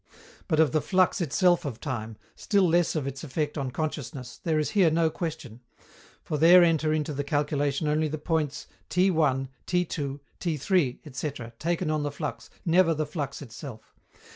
But 0.47 0.59
of 0.59 0.71
the 0.71 0.81
flux 0.81 1.21
itself 1.21 1.63
of 1.63 1.79
time, 1.79 2.17
still 2.35 2.67
less 2.67 2.95
of 2.95 3.05
its 3.05 3.23
effect 3.23 3.55
on 3.55 3.69
consciousness, 3.69 4.39
there 4.43 4.57
is 4.57 4.71
here 4.71 4.89
no 4.89 5.11
question; 5.11 5.61
for 6.23 6.39
there 6.39 6.63
enter 6.63 6.91
into 6.91 7.13
the 7.13 7.23
calculation 7.23 7.87
only 7.87 8.07
the 8.07 8.17
points 8.17 8.65
T_, 8.89 9.11
T_, 9.67 10.19
T_,... 11.27 11.51
taken 11.59 11.91
on 11.91 12.01
the 12.01 12.11
flux, 12.11 12.49
never 12.65 12.95
the 12.95 13.05
flux 13.05 13.43
itself. 13.43 13.93